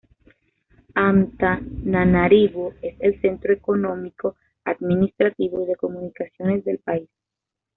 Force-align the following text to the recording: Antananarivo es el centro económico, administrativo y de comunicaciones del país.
Antananarivo 0.95 2.73
es 2.81 2.95
el 3.01 3.21
centro 3.21 3.53
económico, 3.53 4.35
administrativo 4.65 5.63
y 5.63 5.67
de 5.67 5.75
comunicaciones 5.75 6.65
del 6.65 6.79
país. 6.79 7.07